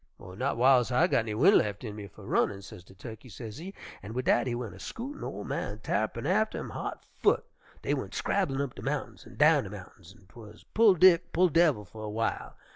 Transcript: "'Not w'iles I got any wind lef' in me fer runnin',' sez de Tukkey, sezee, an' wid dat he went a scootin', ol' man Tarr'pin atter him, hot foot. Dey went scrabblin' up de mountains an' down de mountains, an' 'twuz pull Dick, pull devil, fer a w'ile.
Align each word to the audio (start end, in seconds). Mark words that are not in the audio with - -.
"'Not 0.19 0.55
w'iles 0.57 0.91
I 0.91 1.05
got 1.05 1.19
any 1.19 1.35
wind 1.35 1.57
lef' 1.57 1.83
in 1.83 1.95
me 1.95 2.07
fer 2.07 2.23
runnin',' 2.23 2.63
sez 2.63 2.83
de 2.83 2.95
Tukkey, 2.95 3.29
sezee, 3.29 3.71
an' 4.01 4.15
wid 4.15 4.25
dat 4.25 4.47
he 4.47 4.55
went 4.55 4.73
a 4.73 4.79
scootin', 4.79 5.23
ol' 5.23 5.43
man 5.43 5.77
Tarr'pin 5.77 6.25
atter 6.25 6.57
him, 6.57 6.71
hot 6.71 7.05
foot. 7.19 7.45
Dey 7.83 7.93
went 7.93 8.15
scrabblin' 8.15 8.61
up 8.61 8.73
de 8.73 8.81
mountains 8.81 9.27
an' 9.27 9.35
down 9.35 9.65
de 9.65 9.69
mountains, 9.69 10.15
an' 10.17 10.25
'twuz 10.25 10.65
pull 10.73 10.95
Dick, 10.95 11.31
pull 11.33 11.49
devil, 11.49 11.85
fer 11.85 11.99
a 11.99 12.07
w'ile. 12.09 12.55